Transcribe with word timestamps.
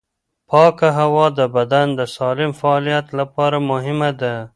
پاکه 0.49 0.87
هوا 0.99 1.25
د 1.39 1.39
بدن 1.55 1.87
د 1.99 2.01
سالم 2.15 2.51
فعالیت 2.59 3.07
لپاره 3.19 3.57
مهمه 3.71 4.09
ده. 4.21 4.33